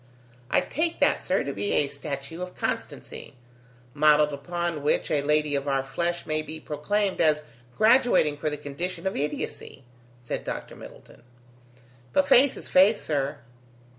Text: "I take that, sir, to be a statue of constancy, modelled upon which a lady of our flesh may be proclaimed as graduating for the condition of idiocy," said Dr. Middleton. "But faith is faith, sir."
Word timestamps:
"I 0.49 0.61
take 0.61 0.99
that, 0.99 1.21
sir, 1.21 1.43
to 1.43 1.53
be 1.53 1.73
a 1.73 1.87
statue 1.87 2.41
of 2.41 2.55
constancy, 2.57 3.35
modelled 3.93 4.33
upon 4.33 4.81
which 4.81 5.11
a 5.11 5.21
lady 5.21 5.53
of 5.53 5.67
our 5.67 5.83
flesh 5.83 6.25
may 6.25 6.41
be 6.41 6.59
proclaimed 6.59 7.21
as 7.21 7.43
graduating 7.77 8.37
for 8.37 8.49
the 8.49 8.57
condition 8.57 9.05
of 9.05 9.15
idiocy," 9.15 9.83
said 10.19 10.43
Dr. 10.43 10.75
Middleton. 10.75 11.21
"But 12.13 12.27
faith 12.27 12.57
is 12.57 12.67
faith, 12.67 12.99
sir." 12.99 13.41